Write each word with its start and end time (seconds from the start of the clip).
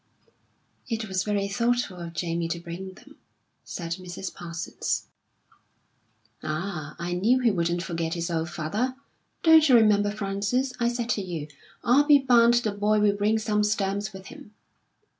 "It 0.89 1.07
was 1.07 1.23
very 1.23 1.47
thoughtful 1.47 1.97
of 1.99 2.13
Jamie 2.15 2.47
to 2.47 2.59
bring 2.59 2.93
them," 2.93 3.17
said 3.63 3.97
Mrs. 3.99 4.33
Parsons. 4.33 5.05
"Ah, 6.41 6.95
I 6.97 7.13
knew 7.13 7.37
he 7.41 7.51
wouldn't 7.51 7.83
forget 7.83 8.15
his 8.15 8.31
old 8.31 8.49
father. 8.49 8.95
Don't 9.43 9.69
you 9.69 9.75
remember, 9.75 10.09
Frances, 10.09 10.73
I 10.79 10.87
said 10.87 11.09
to 11.09 11.21
you, 11.21 11.49
'I'll 11.83 12.05
be 12.05 12.17
bound 12.17 12.55
the 12.55 12.71
boy 12.71 12.99
will 12.99 13.15
bring 13.15 13.37
some 13.37 13.63
stamps 13.63 14.11
with 14.11 14.25
him.' 14.33 14.55